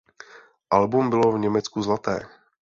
Album 0.69 1.09
bylo 1.09 1.31
v 1.31 1.39
Německu 1.39 1.81
zlaté. 1.81 2.19